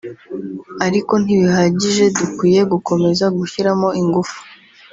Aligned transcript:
ariko 0.85 1.13
ntibihagije 1.23 2.05
dukwiye 2.17 2.61
gukomeza 2.73 3.25
gushyiramo 3.37 3.87
ingufu 4.01 4.37